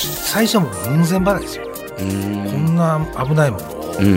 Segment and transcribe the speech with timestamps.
[0.00, 1.68] 最初はもう門前払いですよ。
[1.98, 3.66] こんな危ないもの。
[3.68, 4.14] をうん。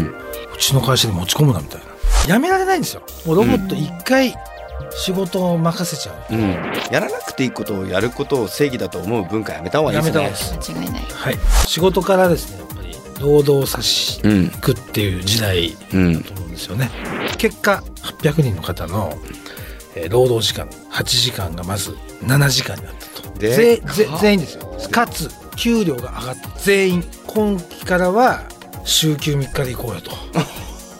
[0.54, 2.34] うちの会社に持ち込むなみたいな。
[2.34, 3.02] やめられないんですよ。
[3.26, 4.34] もうロボット一回
[4.92, 6.42] 仕事を任せちゃう、うん。
[6.92, 10.22] やらなくていいことをやることを正義だと思う文化やめた方がいいやですね。
[10.24, 10.72] めた方がいいです。
[10.72, 11.02] 間違いない。
[11.04, 11.38] はい。
[11.68, 16.90] 仕事からですねやっぱり労働さしうんくっていう時代うんだと思うんですよね。
[17.38, 19.18] 結果800人の方の、
[19.96, 21.92] えー労働時間8時間がまず
[22.24, 23.01] 7時間になったとで
[23.50, 24.78] ぜぜ全員ですよ。
[24.92, 27.04] かつ給料が上がって全員。
[27.28, 28.42] 今期からは
[28.84, 30.12] 週休3日で行こうよと。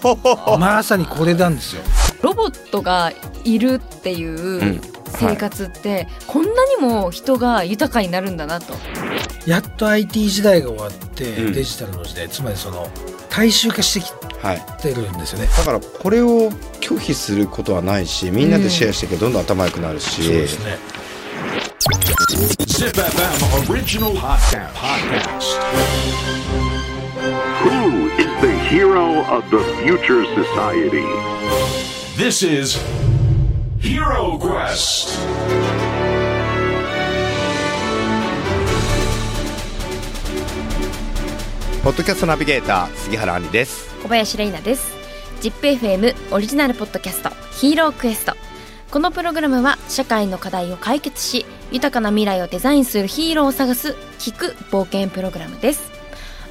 [0.58, 1.82] まさにこれなんですよ。
[2.22, 3.12] ロボットが
[3.44, 8.74] いるっていう生活って、こんなにも人が豊かになるんだなと。
[9.46, 11.54] やっと IT 時代が終わって、うん。
[11.54, 12.88] デジタルの時代つまりその
[13.30, 15.48] 大衆化してきはいてるんですよね。
[15.58, 20.78] だからこれを拒否することはないしみんなでシェアしていけばどんどん頭良くなるし、そうですね
[22.32, 24.72] Zip FM original podcast.
[24.72, 25.52] podcast.
[27.60, 31.04] Who is the hero of the future society?
[32.16, 32.80] This is
[33.80, 35.12] Hero Quest.
[41.84, 44.96] ポッドキャストナビゲーター杉原杏里です小林玲奈です
[45.42, 47.30] ZIPFM オリジナルポッドキャスト
[47.60, 48.51] ヒーロークエスト
[48.92, 55.90] このプログラムは社会の課題を解決し豊かな未来をデザインするヒーローを探す聞く冒険プログラムです。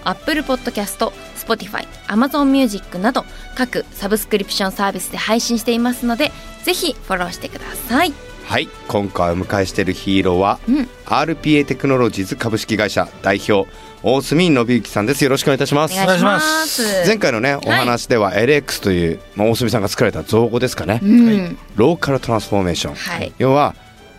[0.04, 6.32] Apple Podcast、Spotify、Amazon Music など各サブスクリプションサービスで配信していますので
[6.62, 8.14] ぜひフォローしてください。
[8.46, 10.88] はい今回お迎えしているヒーローは、うん。
[11.04, 13.70] RPA テクノロジーズ株式会社代表
[14.02, 15.22] 大隅信之さんです。
[15.24, 15.92] よろしくお願いいたします。
[15.92, 17.06] お願いします。
[17.06, 21.58] 前回のねお話では LX という、まあ、大隅さんが作られた造語ですかね、うん。
[21.76, 23.32] ローカルトランスフォーメーション、はい。
[23.38, 23.74] 要は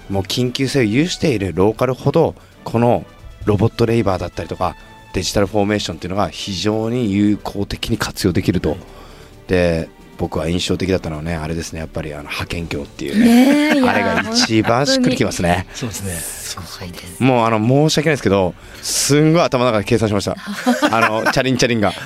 [0.09, 3.05] もう緊急性を有しているローカルほどこの
[3.45, 4.75] ロボットレイバーだったりとか
[5.13, 8.77] デジタルフォーメーションっていうのが非常に有効的に活用できると。
[9.47, 9.89] で
[10.21, 15.65] 僕は印象的だったのはねあれですねやっぱりあの派遣業っていうねね あれが一番しっくりきますね。
[15.73, 16.13] そうですね。
[16.13, 20.35] すごいですもうあの申し訳ないですけどすんごい頭の中で計算しました。
[20.95, 21.91] あのチャリンチャリンが。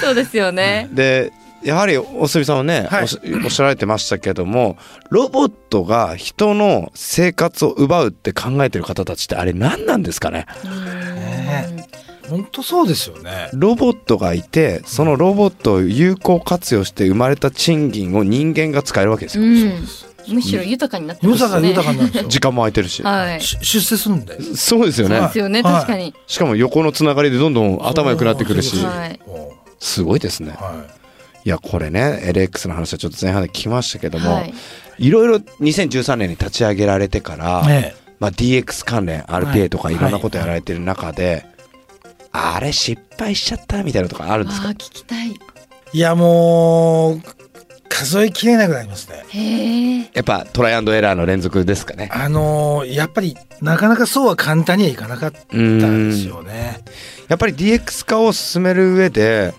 [0.00, 0.88] そうですよね。
[0.92, 1.32] で
[1.64, 3.02] やはり大隅さんはね、はい。
[3.02, 4.76] おっしおっしゃられてましたけども
[5.10, 10.46] ロボットが人の生活を奪うって考えてる方たちってあれ何なんですかね？
[10.64, 11.88] ね
[12.28, 13.50] 本当そうですよね。
[13.52, 20.34] ロボットがいてそのロボットを有効活用して生まれた賃金を人間が使えるわけですよ、うん。
[20.34, 21.68] むしろ豊かになってますね。
[21.68, 22.28] 豊か豊かになるんですよ。
[22.30, 23.40] 時間も空いてるし、はい。
[23.40, 25.74] し出世するんだよそうですよね、そうですよねはい。
[25.74, 26.14] 確かに。
[26.26, 28.76] しかも横のつながりでどんどん頭良くなってくるし。
[29.78, 30.56] すごいですね。
[30.58, 30.86] うは
[31.44, 31.48] い。
[31.48, 34.54] やこれね LX の話はちょっと前半で聞きましたけども、はい。
[34.98, 37.62] いろいろ2013年に立ち上げられてから、
[38.18, 41.44] まあ、DX 関連はい RPA とかいろんなことやられてる中で、
[42.36, 44.68] あれ失敗しちゃったみたいなとかあるんですか？
[44.70, 45.30] 聞きたい。
[45.92, 47.22] いやもう
[47.88, 50.10] 数えきれなくなりますね。
[50.12, 52.10] やっぱトライアンドエラーの連続ですかね。
[52.12, 56.80] あのーやっぱりなかなかそうは簡単にはいかなかったんですよね。
[57.28, 59.54] やっぱり DX 化を進める上で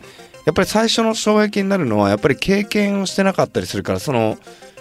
[0.46, 4.38] やっぱり最初の障壁になるのはやっぱり経験をしてなかったりするからその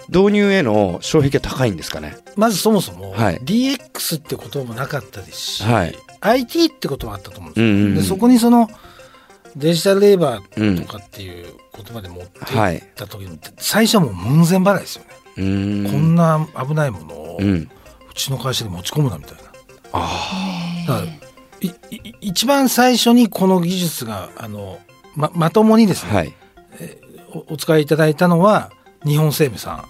[0.09, 2.17] 導入への障壁が高いんですかね？
[2.35, 3.37] まずそもそもはい。
[3.37, 7.95] DX って言葉もなかったですし、はい IT って言葉あったと思うんですよ、うんうんうん。
[7.95, 8.67] でそこにその
[9.55, 12.75] デジタルレーバうんーとかっていう言葉で持ってはい。
[12.75, 17.69] いった時に、最初はもう門前払いですよね、こんな危ないものをううん
[18.15, 19.43] ちの会社に持ち込むなみたいな。
[19.91, 21.01] あだ
[22.21, 24.79] 一番最初にこの技術があの
[25.15, 26.33] ままともにですね、あはい。
[27.33, 28.71] おお使いいただいたのは
[29.05, 29.85] 日本生命さん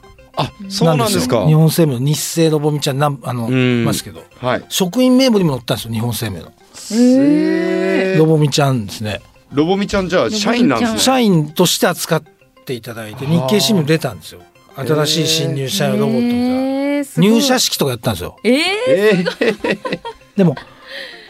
[0.46, 1.38] あそうなんですか。
[1.38, 3.86] よ日本生命の日清ロボミちゃんなんあのうん。
[3.86, 4.24] ますけど。
[4.42, 4.66] はい。
[4.70, 6.52] 職員名簿にも載ったんですよ日本生命の。
[6.92, 9.22] へロボミちゃんですね。
[9.52, 11.00] ロボミちゃんじゃあ社員なんですね。
[11.00, 12.24] 社員として扱っ
[12.66, 14.42] ていただいて日経新聞出たんですよ。
[14.76, 17.30] 新しい新入社員ロボットみたいなへーすごい。
[17.30, 18.38] 入社式とかやったんですよ。
[18.44, 18.56] えー
[19.40, 20.00] えー。
[20.36, 20.56] でも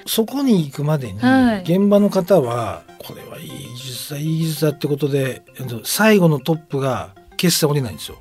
[0.07, 1.61] そこに行くまでにはい。
[1.61, 5.43] 現場の方はこれはいい技術だいい技術だってことで
[5.83, 8.17] 最後のトップが決して降りないんですよ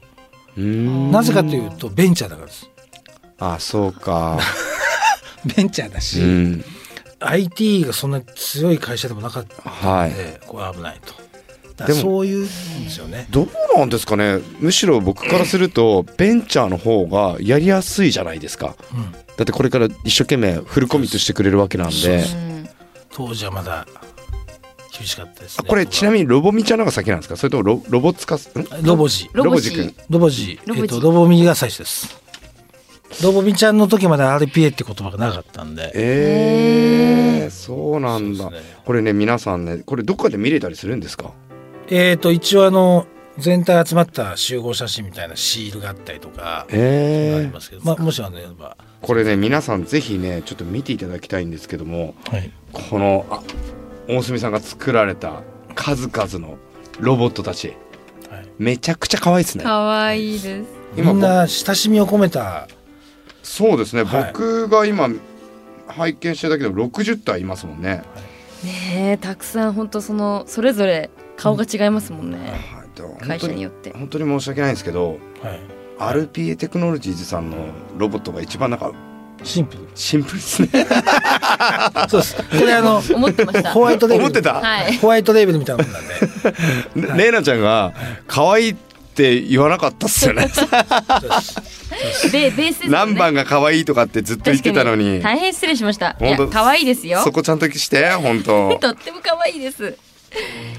[0.56, 2.70] なぜかというとベンチャーだからです。
[3.38, 4.38] あそうか。
[5.56, 6.64] ベンチャーだうし、ん
[7.20, 10.10] IT がそんな強い会社でもなかったはい。
[10.10, 11.14] ので、これ危ないと。
[11.86, 13.26] でもらそういうんですよね。
[13.30, 13.48] どう
[13.78, 14.38] なんですかね。
[14.60, 18.76] むしろ僕からするとベンチャーの方がやりやすいじゃないですか。
[18.92, 19.12] うん。
[19.12, 21.94] だってこれから一生懸命フルコミットしてくれるわけなんで。
[22.16, 22.54] うん
[23.16, 23.86] 当時はまだ
[24.96, 27.37] 厳しかったですねあこれちなみにロボミちゃんの方が先なんですか？
[27.37, 28.37] それともロロボツカ？
[28.37, 28.38] ん？
[28.82, 29.29] ロボジ。
[29.32, 29.70] ロボジ。
[29.70, 29.94] ロボジ君。
[30.08, 30.61] ロボジ。
[30.67, 30.82] ロボジ。
[30.82, 32.23] えっとロボミが最初です。
[33.23, 35.93] ロボミちゃんの時まで RPA って言葉がなかったんで。
[35.94, 38.50] えー、そうなんだ。
[38.50, 38.58] ね。
[38.85, 41.32] これね皆さんねこれどっかで見れたりするんですか？
[41.88, 43.06] えー、と一応あの
[43.37, 53.43] 全体集まった集合写真みたいなシールがあったりとかあえー、りますけど、まあ、もしあのやれば、これね皆さんぜひねちょっと見ていただきたいんですけどもはい、このあ
[54.08, 55.42] 大隅さんが作られた
[55.74, 56.58] 数々の
[57.00, 57.74] ロボットたち。
[58.30, 58.48] はい。
[58.58, 59.64] めちゃくちゃ可愛いですね。
[59.64, 60.68] 可愛いです。
[60.96, 62.68] 今みんな親しみを込めた。
[63.42, 64.32] そうですね、はい。
[64.32, 65.08] 僕が今
[65.88, 68.02] 拝見してるだけでも60体いますもんね、
[68.64, 72.88] ねえたくさん本当そのそれぞれ顔が違いますもんね、はい。
[72.96, 73.92] でも本会社によって。
[73.92, 75.60] 本当に申し訳ないんですけどはい、
[75.98, 77.56] RPA テクノロジーズさんの
[77.98, 78.92] ロボットが一番なんか
[79.42, 79.88] シンプル。
[79.94, 80.68] シンプルですね
[82.08, 82.36] そうです。
[82.36, 83.72] これあの思ってました。
[83.72, 84.24] ホワイトレーベル。
[84.24, 84.54] 思ってた？
[84.54, 84.96] はい。
[84.98, 87.22] ホワイトレーベルみたいなもんなんで。
[87.24, 87.92] レイナちゃんが
[88.26, 88.74] 可愛いっ
[89.14, 90.50] て言わなかったっすよね。
[92.32, 92.88] ベベースね。
[92.88, 95.20] 何番が可愛いとかってずっと言ってたのに。
[95.22, 96.10] 大変失礼しました。
[96.10, 97.20] い本当や可愛いですよ。
[97.22, 98.76] そこちゃんとして本当。
[98.80, 99.96] とっても可愛いです。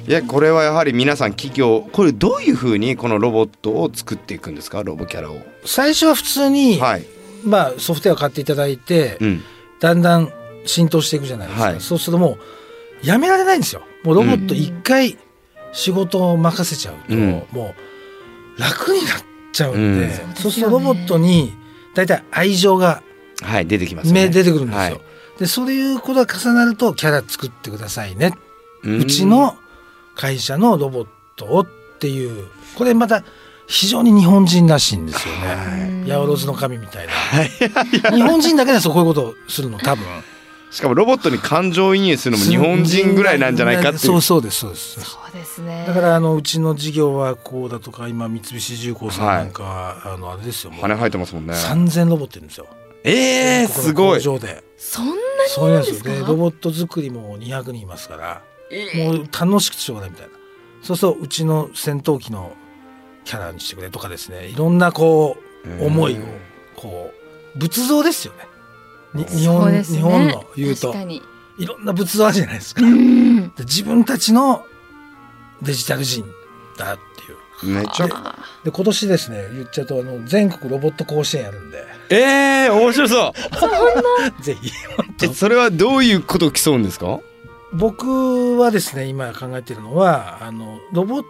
[0.05, 4.83] いやこれはやはり皆さん企業これどういうふうにこのロボットを作っていくんですか？
[4.83, 5.37] ロボキャラを。
[5.63, 7.05] 最初は普通に、はい。
[7.45, 9.43] まあ、ソフトウェア買っていただいて、うん。
[9.79, 10.29] だんだん
[10.65, 11.81] 浸透していくじゃないですか、はい。
[11.81, 12.37] そうするとも
[13.03, 13.81] うやめられないんですよ。
[14.03, 15.17] もうロボット一回
[15.73, 17.43] 仕事を任せちゃうと、うん。
[17.51, 17.75] も
[18.57, 19.11] う楽になっ
[19.51, 20.35] ちゃうんで、うん。
[20.35, 21.53] そうするとロボットに
[21.93, 23.03] 大体愛情が
[23.41, 24.25] はい出てきますよね。
[24.25, 25.01] 目出てくるんですよ、はい。
[25.39, 28.33] でそういうことが重なるとキャラ作ってくださいね。
[28.83, 29.57] ううちの
[30.15, 31.67] 会社のロボットをっ
[31.99, 32.47] ていう
[32.77, 33.23] これまた
[33.67, 36.03] 非常に日本人らしいんですよね。
[36.07, 38.11] 八百万の神みたいな。
[38.11, 40.05] 日本人だけでそうこういうことをするの多分。
[40.75, 44.99] しかもロボットに感情移入するのも日本人ぐらいなんじゃないかっていそううそうですそうです。
[44.99, 52.67] そうですねだからあのうちの事業はこうだとか今三菱重工さんなんかは、あのあれですよ羽生えてますもんね3000ロボットいるんですよ。
[53.05, 54.63] えー、ここのすごい工場で。
[54.75, 55.17] そんなに
[55.47, 55.93] そうなんですよ。
[55.93, 58.41] ですかでロボット作りも200人いますから。
[58.69, 60.33] えもう楽しくてしょうがないみたいな。
[60.81, 62.51] そうそううちの戦闘機の
[63.23, 66.17] キャラにしてくれとかですねいろんなこう思いを
[66.75, 67.11] こ
[67.55, 68.54] う仏像ですよね。
[69.15, 69.83] に日本、ね。
[69.83, 70.93] 日本の言うと
[71.57, 72.81] いろんな仏像あるじゃないですか。
[72.81, 73.49] うん。
[73.49, 74.65] で自分たちの
[75.61, 76.25] デジタル人
[76.77, 77.79] だっていう。
[77.79, 78.35] めちゃあ
[78.65, 81.85] で今年ですね言っちゃうとあの全国ロボット甲子園やるんで。
[82.09, 83.33] えー、面白そ
[84.39, 84.43] う。
[84.43, 84.71] ぜひ。
[85.23, 87.19] えそれはどういうことを競うんですか？
[87.73, 91.23] 僕はですね今考えてるのはあのロボッ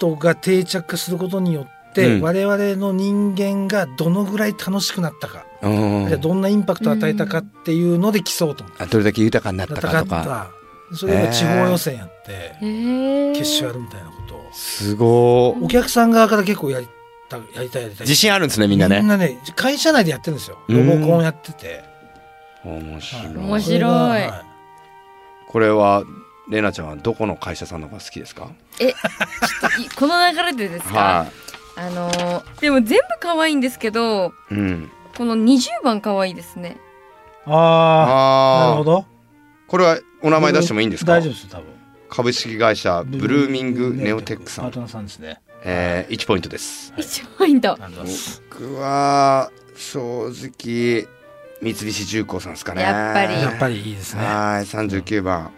[0.00, 2.20] トが定着化することによって、うん。
[2.20, 10.24] 我々の人間がどのぐらい楽しくなったか、うんでどんなインパクトを与えたかっていうので競おうと思ってあどれだけ豊かになっなたかとか。
[10.24, 10.50] か
[10.92, 14.44] それが地方予選やってえ決勝やるみたいなことを。
[14.52, 16.88] すごいお客さん側から結構やり
[17.28, 18.06] たやりたいやりたい。
[18.06, 18.98] 自信あるんですねみんなね。
[18.98, 20.58] みんなね会社内でやってるんですよ。
[20.68, 20.86] うん。
[20.88, 21.84] ロボコンやってて。
[22.64, 23.36] 面白い。
[23.36, 24.22] 面白い。
[25.48, 26.02] これは
[26.48, 28.48] レナちゃんはどこの会社さんの方が好きですか？
[28.80, 31.26] えちょっといこの流れでですか、は
[31.76, 36.78] あのーでも全部可愛いんですけどいうんこの20番可愛いですね。
[37.46, 39.06] ああなるほど。
[39.68, 41.12] これはお名前出してもいいんですか？
[41.12, 41.66] 大丈夫です多分。
[42.08, 45.40] 株式会社ブルーミングネオテックさん、パートナーさんですね。
[45.62, 46.92] えー、1ポイントです。
[46.96, 47.78] 一ポイント。
[48.50, 51.06] 僕は正直
[51.62, 52.82] 三菱重工さんですかね。
[52.82, 53.34] やっぱり。
[53.34, 55.52] やっぱりいいですね、はい39番。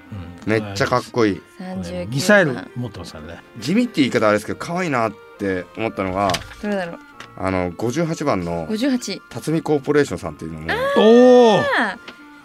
[0.47, 0.51] うん。
[0.51, 1.43] めっちゃかっこいい。
[1.61, 2.11] 39番。
[2.11, 3.43] ミサイル持ってますからね。
[3.59, 6.31] 地味って言い方あれですけど可愛いなって思ったのが
[6.61, 6.99] どれだろう
[7.45, 10.67] あの58番の58辰巳コーポレーションさんっていうのも。
[10.97, 11.99] おおあ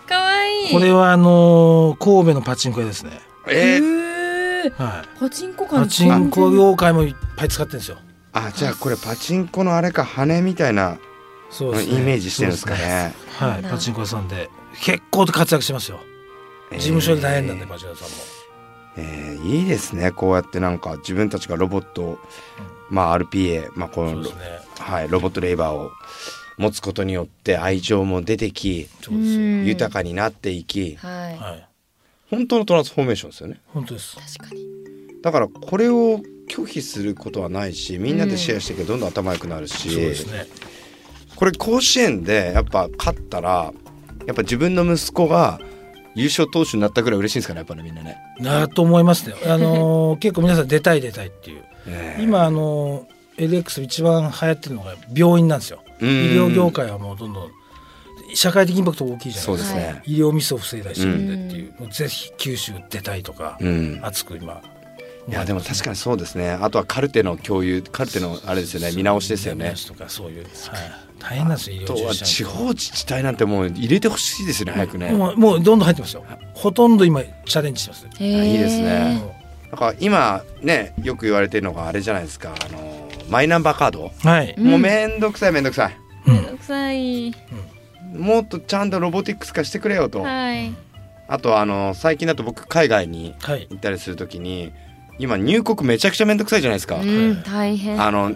[0.07, 0.71] 可愛い。
[0.71, 3.21] これはあのー神戸のパチンコ屋ですね。
[3.47, 5.19] えー、はい。
[5.19, 7.99] パチンコ感パチンコ業界もいっぱい使ってるんですよ。
[8.33, 10.97] あじゃあこれパチンコのあれか羽みたいな
[11.51, 11.99] そうですね。
[11.99, 12.79] イメージしてるんですかね。
[12.79, 12.89] そう
[13.29, 13.63] ですはい。
[13.71, 14.49] パチンコ屋さんで。
[14.81, 15.99] 結構活躍してますよ。
[16.71, 18.36] 事務所で大変なんで、パチンコ屋さんも
[18.97, 20.11] えーいいですね。
[20.11, 22.19] こうやってなんか自分たちがロボットを、
[22.89, 24.29] まあ RPA、まあ、このね。
[24.79, 25.91] はい、ロボットレイバーを
[26.57, 28.87] 持つことによって愛情も出てき
[29.65, 31.37] 豊かになっていきはい。
[31.37, 31.67] はい。
[32.29, 33.59] 本当のトランスフォーメーションですよね。
[33.67, 34.15] 本当です。
[34.37, 34.67] 確かに。
[35.21, 40.45] だからこれを拒否することはないしみんなでシェアしていけばどんどん頭良くなるし、そうですね。
[41.35, 43.73] これ甲子園でやっぱ勝ったら
[44.25, 45.59] やっぱ自分の息子が
[46.17, 49.35] 優勝投手になったぐらい嬉しいんですかねやっぱねみんなね、なと思いますね。
[49.45, 51.63] あのー 結構皆さん出たい出たいっていう。
[51.87, 53.07] え今あの
[53.37, 55.79] LX 一番流行ってるのが病院なんですよ。
[56.01, 56.09] 医うん。
[56.49, 57.51] 療業界はもうどんどん。
[58.33, 63.99] 社会的インパクト大きいじゃなそいうですすね、医療ミスを防いだりしてるんでっていう、もうぜひ九州出たいとか、うん。
[64.03, 64.61] 熱く今
[65.29, 66.51] いやでも確かにそうですね。
[66.51, 68.91] あとはカルテの共有カルテのあれですよね。
[68.95, 69.73] 見直しですよね。
[69.85, 70.51] とかそういう、はい、
[71.19, 75.11] 大変なんですよ医あとは療従事者地方自治体なんてもう入れてほしいですよね早くね。
[75.11, 76.23] もうもうどんどん入ってますよ。
[76.53, 78.23] ほとんど今チャレンジしてます。
[78.23, 79.21] いいですね。
[79.21, 79.35] も
[79.69, 82.55] なんか今ねよく言われてるのがあれじゃないですか。
[82.65, 84.67] あのマイナンバーカード、うはい、うん。
[84.67, 85.97] もうめんどくさいめんどくさい。
[86.25, 86.33] うん。
[86.35, 87.33] めんどくさい。
[88.15, 90.73] もっとちゃんとロボティクス化してくれよと、はい。
[91.27, 93.67] あとあの最近だと僕海外にはい。
[93.69, 94.71] 行ったりするときに
[95.19, 97.43] 今入国めちゃくちゃめんどくさいじゃないですか、うん。
[97.43, 98.01] 大変。
[98.01, 98.35] あの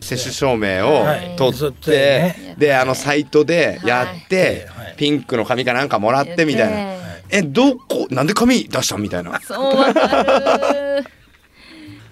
[0.00, 1.36] 接種証明をはい。
[1.36, 2.56] 取って、ね。
[2.58, 4.94] であのサイトでやって、はい。
[4.96, 6.98] ピンクの紙かなんかもらってみたいな、ね
[7.30, 9.40] えどこなんで紙出したみたいな。
[9.40, 11.04] そうわかる。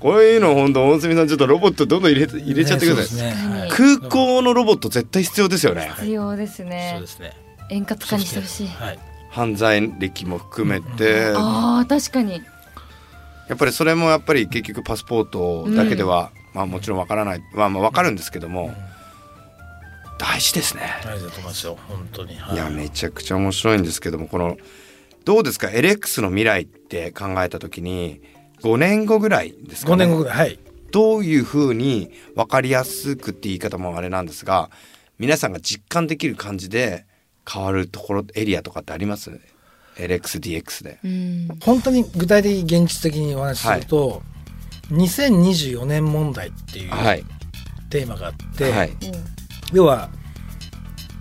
[0.01, 3.61] こういうの本当大隅さんちょっとロボットどんどん入れて入れちゃってください、ねね。
[3.61, 3.69] はい。
[3.69, 5.93] 空港のロボット絶対必要ですよね。
[5.95, 7.33] 必要ですそうねですね。
[7.71, 8.69] 円滑化にしてほしい。
[8.69, 8.99] はい。
[9.31, 11.33] 犯罪歴も含めて。
[11.37, 12.43] あー確かに
[13.53, 17.43] やっぱりそれもやっぱり結局パスポートだけでは、まあもちろんわからない。
[17.55, 18.73] まあまあわかるんですけども、
[20.19, 22.57] 大事ですね、大事だと思いますよ本当に、はい。
[22.57, 24.57] やめちゃくちゃ面白いんですけどもこの
[25.27, 28.23] どうですか？LX の未来って考えた時に
[28.63, 30.59] 5年後ぐらいですか5ね年後ぐらいはい。
[30.93, 34.71] どういうふうに分かりやすくって言い方もあれなんですが
[35.19, 37.05] 皆さんが実感できる感じで
[37.51, 39.31] 変わるところエリアとかってあります？
[39.97, 40.99] LXDX で。
[41.05, 41.49] うん。
[41.63, 44.23] 本当に具体的現実的にお話しすると、
[44.91, 47.25] 2024年問題っていうはい、
[47.91, 48.93] テーマがあって、はい。
[49.73, 50.11] 要は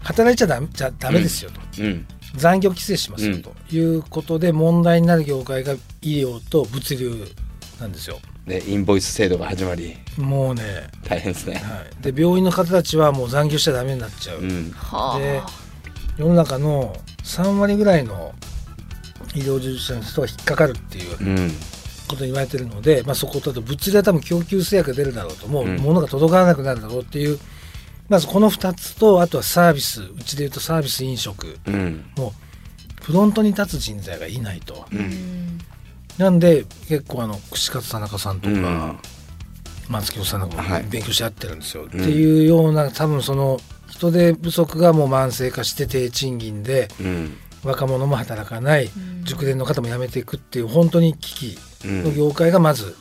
[0.03, 2.05] 働いちゃダメじゃダメですよと、うん。
[2.35, 7.27] 残業規制しますよということで問題になる業界が医療と物流
[7.79, 8.19] なんですよ。
[8.47, 9.97] でインボイス制度が始まり。
[10.17, 10.63] もうね、
[11.03, 11.55] 大変ですね。
[11.55, 14.71] はい、で病院の方たちはもう残業しちゃダメになっちゃう、うん。
[14.71, 15.47] はであ
[16.17, 18.33] 世の中の3割ぐらいの
[19.35, 21.51] 医療従事者の人が引っかかるっていううん。
[22.07, 25.77] ことに言われてるので、まあ、そことあと物流は多分供給制約が出るだろうともううん。
[25.77, 27.39] 物が届かなくなるだろうっていう、
[28.09, 31.57] まずこの2つとあとはサービスうちでいうとサービス飲食。
[31.65, 32.03] うん。
[32.17, 32.33] も
[32.99, 34.85] うフロントに立つ人材がいないと。
[34.91, 35.03] ううん。
[35.05, 35.59] ん
[36.17, 38.97] なんで結構あの串カツ田中さんとか、うん。
[39.89, 40.83] 松清さんとかはい。
[40.83, 41.87] も勉強し合ってるんですよ、ん。
[41.87, 43.59] っていうような多分その
[43.89, 49.23] 人手不足がもう慢性化して低賃金でうん若者も働かない、ん。
[49.23, 52.03] 熟練の方も辞めていくっていう本当に危機うん。
[52.03, 52.95] の業界がまず、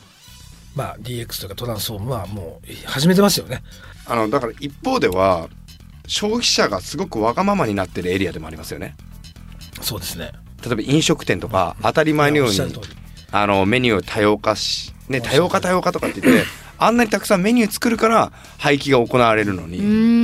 [0.75, 3.63] まあ、DX とかトランスフォームはもう始めてますよね。
[4.05, 5.47] あのだから一方では
[6.07, 8.95] 消費者がすごくわがままになってるエリアでもありますよね。
[9.81, 10.31] そうですね。
[10.63, 12.59] 例えば飲食店とか当たり前のように
[13.31, 16.45] あのメニューを多様化し、ね、多様化多様化とかって言って
[16.83, 19.77] あんなにたくさんメニュー作るから廃棄が行われるのに、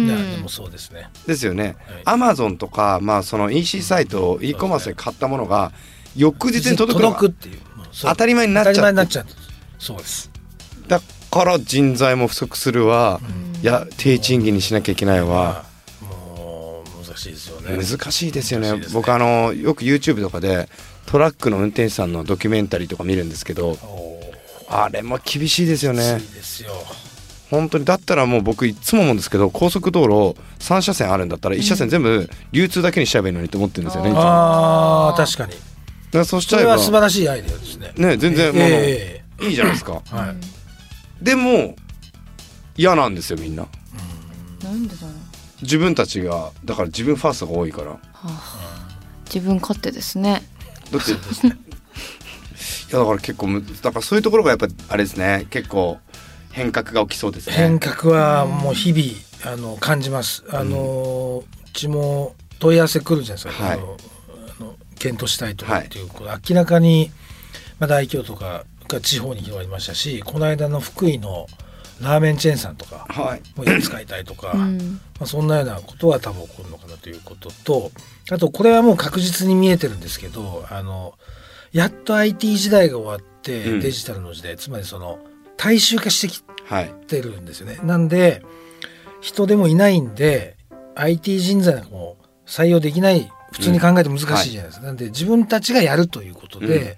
[0.08, 1.08] でもそうですね。
[1.28, 1.64] ですよね。
[1.64, 1.76] はい。
[2.06, 5.72] アマゾンとか、まあ、その EC サイト e コマースで買ったものが
[6.16, 7.62] 翌日に届くのが届くっていう
[8.02, 9.26] 当たり前になっちゃう当たり前になっちゃう
[9.78, 10.32] そうです。
[10.88, 11.00] だ
[11.30, 13.22] から人材も不足するわ、
[13.62, 15.64] いや低賃金にしなきゃいけないわ、
[16.02, 17.78] もう難しいですよね。
[17.78, 18.74] 難しいですよね。
[18.94, 20.70] 僕あのよく YouTube とかで
[21.06, 23.97] トラックの運転手さんのドキュメンタリーとか見るんですけどお
[24.70, 26.20] あれも厳しいですよーね。
[26.20, 26.72] きついですよ。
[27.50, 34.22] 本当にだったらもう僕いつも思うんですけど高速道路3車線あるんだったら1車線全部流通だけにしちゃえばいいのにと思ってるんですよね、いつも。
[34.22, 35.54] だかああ確かに。
[36.12, 36.72] らそうしちゃえば。
[36.72, 37.94] は素晴らしいアイデアですね。
[37.96, 40.02] ね全然もう、えいいじゃないですか。
[40.12, 40.36] えはい。
[41.24, 41.76] でも
[42.76, 43.66] 嫌なんですよみんな。
[44.64, 45.12] なんでだろう。
[45.62, 47.92] 自分たちがだから自分ファーストが多いから。
[47.92, 49.00] はあ。
[49.26, 50.44] 自分勝手ですね。
[50.92, 51.16] だってい
[52.92, 56.00] やだから結構むだからそういうところがやっぱあれですね結構
[56.52, 60.44] 変革が起きそうですね変革はもう日々あの感じます。
[60.50, 63.64] あのうちも問い合わせ来るじゃないですか。
[63.64, 63.98] はいあの
[64.60, 67.12] あの検討したいとかっていう、これ明らかに
[67.80, 71.46] まあ大京とかが地方に広がりましたし、この間の福井の
[72.02, 74.54] ラーメンチェーンさんとかはいもう使いたいとか。
[74.54, 77.92] うんまあ、そんなようなことは多分起こるのかなということと
[78.30, 81.16] あとこれはもう確実に見えてるんですけどあの
[81.72, 83.80] やっと IT 時代が終わってうん。
[83.80, 85.20] デジタルの時代、つまりその
[85.56, 87.80] 大衆化してきはいてるんですよね。
[87.84, 88.42] なんで
[89.22, 90.58] 人でもいないんで
[90.96, 94.86] IT 人材なんかも採用できない普通に考えて難しいじゃないですか。
[94.86, 96.96] なんで自分たちがやるということで、うん。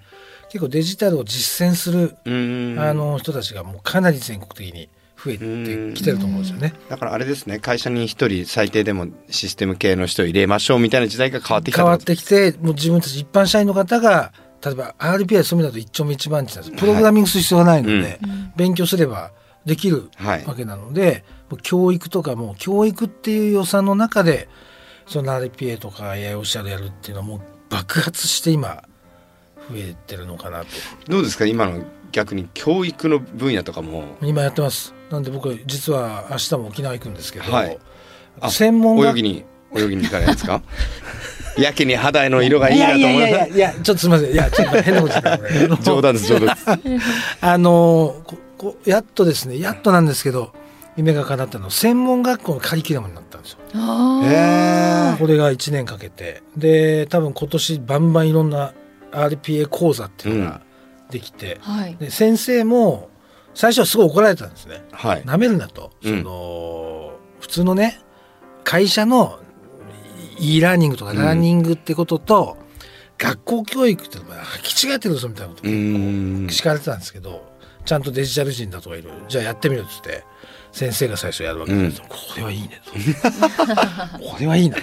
[0.49, 4.89] 結構デジタルを実践する、あの人たちがもうかなり全国的に
[5.23, 6.73] 増えてきてると思うんですよね。
[6.89, 14.31] だからあれですね会社に一人最低でもシステム系の人を入れましょうみたいな時代が変わってきた変わってきてもう自分たち一般社員の方が
[14.63, 16.77] 例えば RPI そういう意味だと一丁目一番地なんです。
[16.77, 18.19] プログラミングする必要がないので、
[18.55, 19.31] 勉強すれば
[19.65, 20.45] できるはい。
[20.45, 24.47] わけなので、もう教育とかも教育っていう予算の中で
[25.07, 28.83] その RPA とか AI オシャルやるっていうのはもう爆発して今
[29.69, 30.67] 増えてるのかなと。
[31.07, 31.45] どうですか？
[31.45, 34.03] 今の逆に教育の分野とかも。
[34.21, 34.93] 今やってます。
[35.09, 37.77] なんで僕実は明日も沖縄行くんですけど、はい。
[38.41, 40.61] あ専門学泳ぎに泳ぎに行かないですか？
[41.61, 44.31] やけに肌の色がいいいなと思やいやいやいやいやちょっとすみません。
[44.31, 47.05] いやちょっと変なこと言ったこれ冗談です冗談です。
[47.41, 50.53] あのここやっとですねやっとなんですけど
[50.97, 53.59] 夢が叶ったの専門学校のカリキュラムになったんですよ。
[53.73, 56.43] あへこれが1年かけて。
[56.57, 58.73] で多分今年バンバンいろんな
[59.11, 60.61] RPA 講座っていうのが
[61.09, 61.95] できて、ーはい。
[61.95, 63.09] で先生も
[63.53, 64.83] 最初はすごい怒られたんですね。
[64.91, 65.25] はい。
[65.25, 68.01] なめるなと、うんその普通のね
[68.65, 69.39] 会社の
[70.39, 71.17] e ラーニングとかうん。
[71.17, 72.57] ラーニングってことと、
[73.19, 76.49] 学校教育ってのは履き違えてるぞみたいなことうーん。
[76.49, 77.47] 敷かれてたんですけど
[77.85, 80.23] ちゃんとデジタル人だとかいろいろじゃあやってみろっつって
[80.71, 82.91] 先生が最初やるわけですよ、これはいいねと。
[84.23, 84.77] これはいいな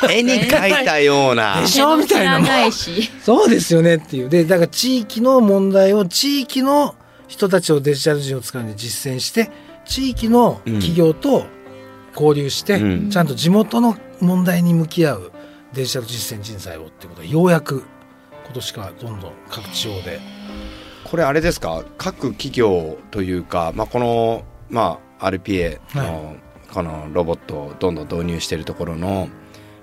[0.00, 0.10] と。
[0.10, 1.60] 絵に描いたような。
[1.60, 2.70] でしょみたいな。
[3.22, 4.30] そうですよねっていう。
[4.30, 6.94] でだから地域の問題を地域の
[7.28, 9.50] 人たちをデジタル人を使うのに実践して
[9.84, 11.44] 地域の企業と
[12.18, 13.10] 交流して、うん。
[13.10, 15.32] ちゃんと地元の問題に向き合う
[15.74, 17.84] デジタル実践人材をっていうことがようやく
[18.44, 20.20] 今年からどんどん各地方で。
[21.04, 21.84] これあれですか？
[21.98, 26.36] 各企業というか、まあ、この、まあ、RPA の、
[26.72, 29.28] このロボットをどんどん導入しているところの、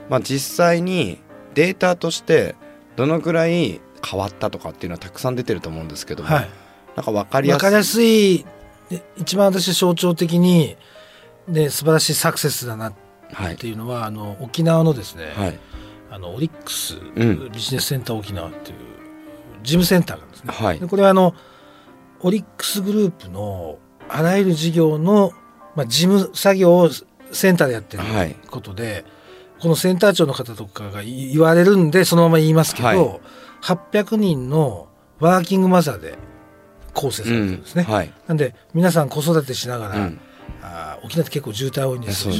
[0.10, 1.20] まあ、実際に
[1.54, 2.56] データとして
[2.98, 6.50] どのぐらい変わったとかっていうのはたくさん出てると思うんですけども、はい。
[6.96, 7.60] なんか分かりやすい。
[7.60, 8.46] 分かりやすい。
[8.90, 10.76] で一番私象徴的に
[11.48, 12.94] で素晴らしいサクセスだなっ
[13.34, 13.56] はい。
[13.58, 15.60] ていうのはあの沖縄のですね、はい。
[16.12, 17.52] あのオリックス、うん。
[17.52, 18.78] ビジネスセンター沖縄っていう
[19.64, 20.54] 事務センターがあるんですね。
[20.54, 20.80] はい。
[20.80, 21.34] でこれはあの
[22.22, 23.78] オリックスグループの
[24.10, 25.32] あらゆる事業の、
[25.76, 26.90] まあ、事務作業を
[27.32, 28.36] センターでやってるはい。
[28.50, 29.04] ことで、
[29.60, 33.20] このセンター長の方とかが言言われるんでそのまま言いますけど、はい。
[33.62, 34.88] 800人の
[35.20, 36.16] ワーキングマザーで
[36.94, 37.84] 構成されてるんですね。
[37.84, 38.14] はい。
[38.28, 40.20] なんで皆さん子育てしながら、うん
[40.62, 42.34] あー沖縄って結構渋滞多いんですよ。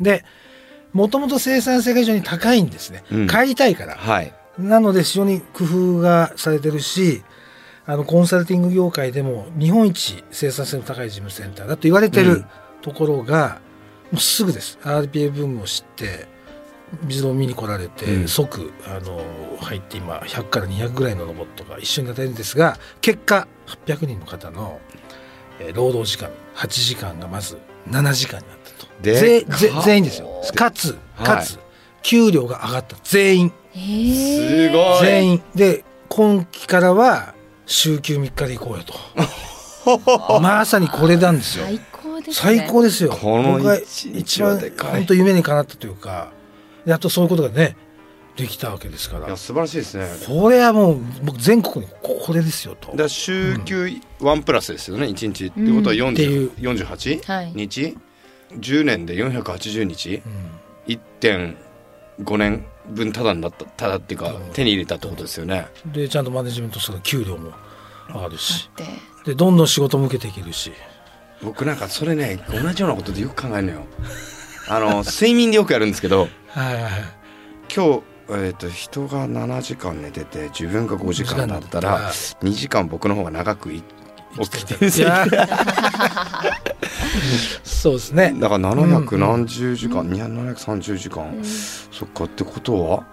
[0.00, 0.24] で
[0.92, 3.04] もともと生産性が非常に高いんですね。
[3.10, 3.96] うん帰りたいから。
[3.96, 7.22] はいなので非常に工夫がされてるし、
[7.84, 12.46] あのコンサルティング業界でも日本一生産性の高い事務センターだと言われてるうん
[12.82, 13.60] ところが、
[14.12, 14.78] もうすぐです。
[14.82, 16.28] RPA ブームを知って、
[17.02, 19.20] ビズロを見に来られて、うん即、あの、
[19.60, 23.48] 入って今、100から200ぐらいのロボットが一緒になってるんですが、結果、
[23.86, 24.78] 800人の方の、
[25.60, 28.92] えー労働時間、8時間がまず7時間になったと。
[29.02, 30.28] でぜぜか全員ですよ。
[30.54, 31.62] かつ、かつ、は
[32.02, 32.96] 給料が上がった。
[33.04, 33.52] 全員。
[33.74, 37.34] えーすごい全員で今期からは
[37.66, 46.30] 週休3日で行こうよと まさにこれなんですよ最高ですね最高ですよこの一日一番はでかい本当夢にかなったというか
[46.86, 47.76] やっとそういうことがね
[48.36, 49.26] できたわけですから。
[49.26, 50.06] いや素晴らしいですね。
[50.26, 52.88] これはもう僕全国にこれですよと。
[52.90, 53.84] だから週休
[54.20, 56.52] 1プラスですよね1日ってことはっていう。
[56.52, 57.52] 40 48はい。
[57.54, 57.96] 日
[58.52, 60.22] ？10年で480日？
[60.26, 60.96] うん。
[61.20, 64.38] 1.5年分ただになったただっていうかう。
[64.38, 65.66] ん手に入れたってことですよね。
[65.86, 67.52] でちゃんとマネジメントする給料も
[68.08, 68.70] 上がるし。
[69.24, 70.72] でどんどん仕事も受けていけるし。
[71.42, 73.86] 僕なんかそれね同じようなことでよく考えるのよ。
[74.68, 76.92] あの睡眠でよくやるんですけどはいはいはい。
[77.74, 83.82] 今日えー、と人が7時間寝てて自分が5時間だったら2時間僕の方が長くい
[84.42, 84.90] 起きてる。
[87.64, 88.34] そうですね。
[88.38, 91.38] だからうん700何十時間、730時間、
[91.90, 93.04] そっかってことは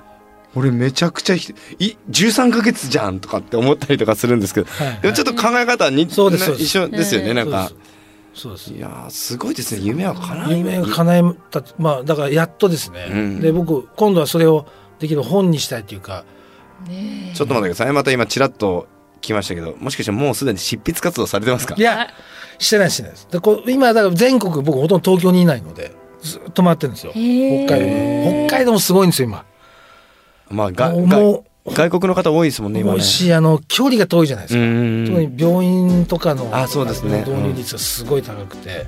[0.56, 7.36] 俺めちゃくちゃひい13ヶ月じゃんとかって思ったりとかするんですけど、はいでもちょっと考え方はに、そうです一緒ですよね、うん。
[7.36, 7.72] なんか。
[8.34, 8.74] そうです。
[8.74, 9.82] いやーすごいですね。
[9.84, 13.40] 夢は叶え夢が叶えたまあだからやっとですね、うん。
[13.40, 14.66] で僕今度はそれを
[15.04, 16.26] できる本にしたいというか。
[16.88, 17.36] ねえ。
[17.36, 17.94] ちょっと待ってください。
[17.94, 18.88] また今ちらっと
[19.22, 21.76] 来ましたけどもしかしてもうすでに執筆活動されてますか？
[21.78, 22.08] いや
[22.58, 23.28] してないしてないです。
[23.30, 27.12] でこう今だから全国僕ほとんど東京にいないのでずっと回ってるんですよ。
[27.14, 28.48] 北海道。
[28.48, 29.46] 北海道もすごいんですよ今。
[30.50, 33.00] まあがもうが外国の方多いですもんね今ね。
[33.02, 37.20] しあの距離が遠いじゃないですか、うん特に病院とかのあそうですね。
[37.20, 38.88] 導入率がすごい高くて、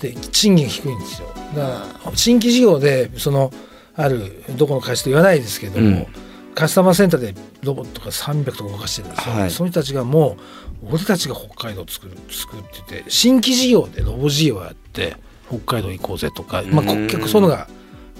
[0.00, 1.28] で賃金が低いんですよ。
[1.56, 3.52] だから新規事業でその
[3.96, 6.06] あるどこの会社と言わないですけども、うん。
[6.54, 9.50] カスタマーセンターでロボットが300とか動かしてるんですよ、はい。
[9.50, 10.36] その人たちがも
[10.82, 15.16] う俺たちが北海道を作る作るってて新規事業でロボ事業をやって
[15.48, 17.68] 北海道行こうぜとか、まあ、結構そういうのが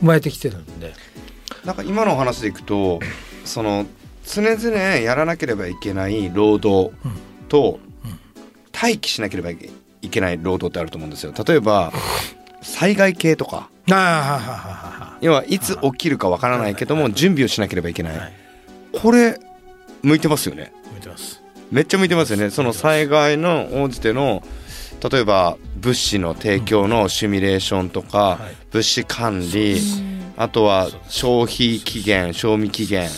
[0.01, 0.93] 生まれてきてるんで。
[1.65, 3.01] なんか今のお話でいくと
[3.45, 3.87] その
[4.25, 6.95] 常々やらなければいけない労働
[7.49, 8.19] とうん
[8.73, 9.57] 待機しなければい
[10.11, 11.33] けない労働ってあると思うんですよ。
[11.47, 11.93] 例えば
[12.61, 13.71] 災害系とか。
[13.91, 18.33] ああはははは要はいつ起きるかわからないけども準備をしなければいけない、はい。
[18.93, 19.39] これ
[20.03, 20.73] 向いてますよね。
[20.95, 21.43] 見てます。
[21.71, 22.51] めっちゃ向いてますよね。
[22.51, 24.43] その災害の応じての
[25.11, 28.57] 例えば物資の提供のシミュレーションとか、はい。
[28.71, 29.81] 物資管理
[30.37, 33.09] あとは消費期限賞味期限。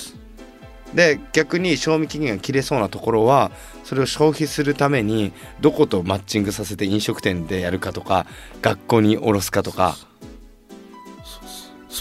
[0.94, 3.50] で逆に賞味期限が切れそうなところは
[3.84, 8.26] それを消費するためにどことマッチングさせて飲食店でやるかとか
[8.62, 9.96] 学校に卸すかとか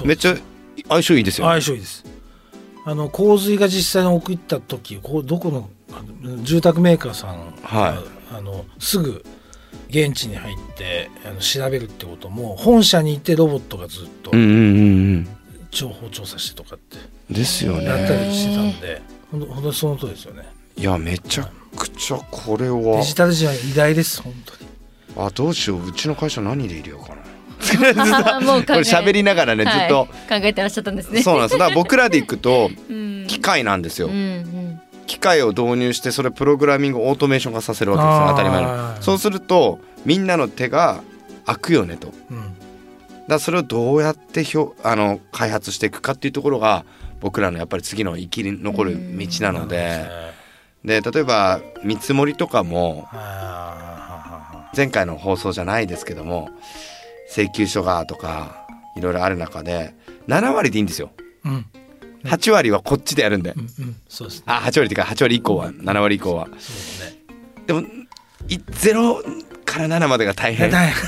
[0.03, 0.35] めっちゃ
[0.89, 2.05] 相性いいですよ、相性いいです。
[2.85, 5.69] あの洪水が実際に起きた時こうどこの
[6.43, 7.97] 住宅メーカーさんが、はい。
[8.35, 9.25] あのすぐ
[9.89, 14.31] 現地に入ってあの調べるってことも本社にいてロボットがずっと
[15.71, 16.97] 情報調査してとかって
[17.29, 20.43] ですよやったねりしてたんで本当本当にその通りですよね。
[20.75, 25.27] いやめちゃくちゃこれデはジタル人は偉大です本当に。
[25.27, 25.87] あどうしよう。
[25.87, 27.21] うちの会社何で入れようかな
[27.67, 27.91] これ
[28.81, 31.21] 喋りながらねずっと、はい考えてらっしゃったんですね。
[31.21, 34.81] そうなんですだから僕らで行くとうん機械なんですよ、うんうん。
[35.05, 39.01] 機械を導入してそれプログラミングオートメーション化させるわけですよ当たり前の。
[39.01, 41.01] そうするとみんなの手が
[41.45, 42.13] 空くよねと。
[42.29, 42.55] うん。
[43.27, 46.85] らそれをどうやってひょあの開発していくかっていうところが
[47.19, 50.27] 僕らのやっぱり次の生き残る道なので。
[50.85, 56.49] で例えば見積もりとかもあ前回の放送じゃないですけども
[57.29, 59.93] 請求書がとかいろいろある中で
[60.27, 61.11] 7割でいいんですよ。
[61.45, 61.65] ーうん。
[62.23, 63.51] 8割はこっちでやるんで。
[63.51, 63.95] うんうん。
[64.07, 64.43] そうですね。
[64.47, 66.47] あ8割っていうか8割以降は7割以降は。
[67.65, 67.81] でも
[68.47, 69.21] い0
[69.65, 70.71] から7までが大変。
[70.71, 70.95] 大変。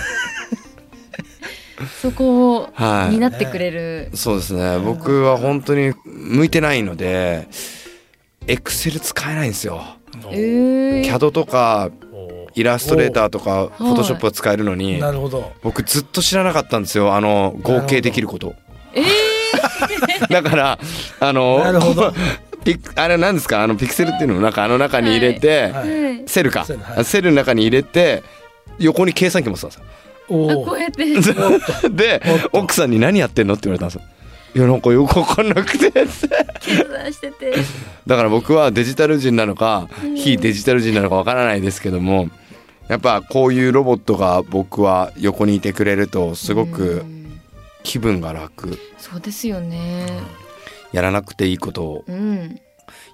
[2.01, 3.15] そこをはい。
[3.15, 4.09] 担ってくれる。
[4.13, 4.79] そうですね。
[4.79, 7.47] 僕は本当に向いてないので
[8.47, 9.83] エクセル使えないんですよ。
[10.31, 11.05] えー。
[11.05, 12.08] CAD とかお
[12.55, 15.51] イラストレーターとかフォトショップを使えるのになるほど。
[15.61, 17.13] 僕ずっと知らなかったんですよ。
[17.15, 18.55] あの合計できること。
[18.93, 19.03] え
[20.29, 20.79] だから
[21.19, 22.13] あのなるほど。
[22.63, 23.63] ピクあれ何ですか？
[23.63, 26.27] あのピクセルっていうのをなんかあの中に入れて、はい。
[26.27, 26.65] セルか。
[26.65, 27.05] セルはい。
[27.05, 28.23] セルの中に入れて
[28.79, 29.89] 横に計算機もそうなんです
[30.29, 31.07] おおあこうやって。
[31.07, 31.21] よ
[31.91, 33.53] で奥さんに何やってんの？
[33.53, 34.01] って言われたんですよ
[34.55, 37.53] いやなんかよくわかんなくて計算してて。
[38.07, 42.29] だから僕はデジタル人なのか非デジタル人なのかわからないですけども
[42.87, 47.39] やっぱこういうロボットが僕は横にいてくれるとすごうくん
[47.83, 50.07] 気分が楽そうですよね。
[50.91, 52.59] やらなくていいことをうん。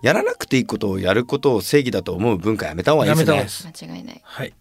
[0.02, 4.22] やらなくていいことをやることを正義だと思う文化やめた方がいいですねやめた方がいいです間違いない。
[4.24, 4.54] はい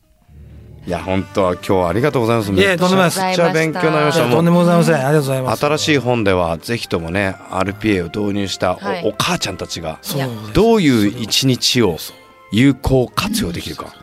[0.86, 2.52] いや本当は今日はありがとうございます。
[2.52, 3.20] いえとんでもないです。
[3.20, 4.30] めっちゃ勉強になりました。
[4.30, 4.94] とんでもございません。
[4.94, 5.60] ありがとうございます。
[5.64, 9.02] 新しい本ではぜひともね RPA を導入したお,、はい。
[9.08, 9.98] お母ちゃんたちが
[10.52, 11.96] どういう一日を
[12.52, 13.94] 有効活用できるか。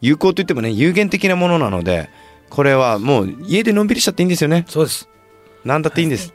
[0.00, 2.10] 有効といってもね有限的なものなので
[2.50, 4.66] これはもう家でのんびりしちゃっていいんですよね。
[4.68, 5.08] そうです。
[5.64, 6.32] 何だっていいんです。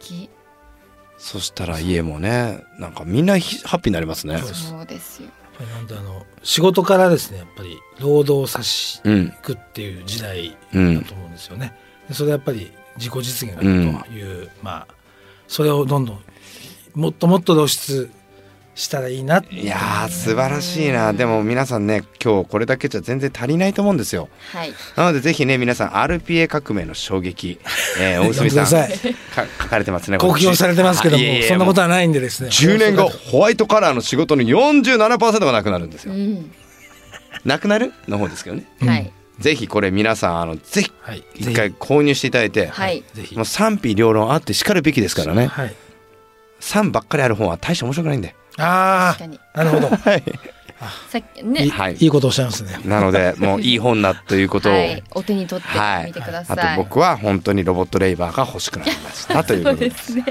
[1.20, 4.40] そしたら家もねなんかみんなひハッピーになりますね。
[4.40, 5.30] そうですそうですよ。
[5.68, 11.74] なんであの仕事からですねやっぱり労働さしうんいくっていう時代うんだと思うんですよね。
[12.08, 13.68] でそれはやっぱり自己実現がと
[14.12, 14.88] いう、まあ
[15.48, 16.22] それをどんどん
[16.94, 18.10] もっともっと露出
[18.76, 24.74] したらいいなっていやー素晴らしいなでも皆さんね今日これだけじゃ全然足りないと思うんですよはい。
[24.96, 27.60] なのでぜひね皆さん RPA 革命の衝撃、
[28.02, 29.14] えー、大読ん泉さんでください。
[29.14, 32.50] か書かれてますね公表されてますけどもいやいやそんなことはないんでですね。
[32.50, 36.52] 10年後ホワイトカラーの仕事の47%がなくなるんですようん。
[37.46, 37.92] なくなる？
[38.08, 39.12] の方ですけどねうんはい。
[39.40, 41.24] ぜひこれ皆さんあのぜひはい。
[41.36, 43.04] 一回購入していただいて、はい。
[43.14, 45.76] ぜひもう賛否両論あってしかるべきですからねはい。
[46.60, 49.40] 賛ばっかりある本は大して面白くないんであ確かに。
[49.54, 49.88] あなるほど。
[49.96, 50.24] はい
[51.10, 51.70] さっきいねい。
[51.70, 52.78] はいいいことをおっしゃいますね。
[52.86, 55.04] なのでもういい本だということを、 はい。
[55.12, 56.60] お手に取ってはいみてください。
[56.60, 60.24] あと僕は本当にロボットレイバーが欲しくなりましたというそうことでですね。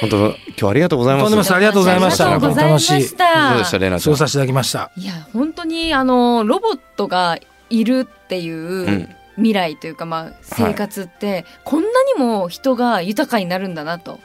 [0.00, 3.78] 本当今日はありがとうございますありがとうございましたありがとうございましどうでしたた。
[3.78, 4.90] レナちゃんさせていただきました。
[4.96, 14.18] いや本当にあのロボットがいるっていううん未来というか、まあ生活ってこんなにも人が豊かになるんだなと。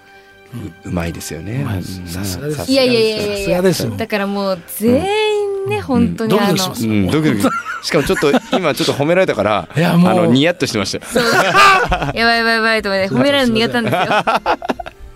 [0.86, 1.62] うまいですよね。
[1.64, 2.08] うまいですうん。
[2.08, 2.66] さすがです。
[2.66, 3.90] さいやいやいやいさや。
[3.98, 5.02] だからもう全
[5.40, 6.88] 員ね、本当にあのドキドキします。
[6.88, 7.56] うん、ドキドキ。
[7.86, 10.12] しかもちょっと 今ちょっと褒められたからいやもう。
[10.12, 11.04] あのニヤッとしてましたよ。
[11.12, 11.24] そう。
[12.14, 14.04] やばいやばいやばいと思って褒められるの苦手なんですよ。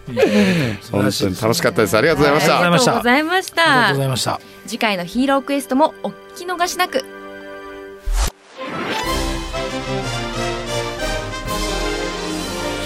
[0.92, 1.98] 本当に楽しかったです。
[1.98, 3.62] ありがとうございました、ありがとうございました。
[3.64, 4.68] ありがとうございましありがとうたございました。
[4.68, 7.04] 次回のヒーロークエストもお聞き逃しなく。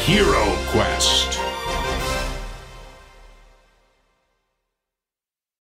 [0.07, 0.25] Hero
[0.73, 1.40] Quest.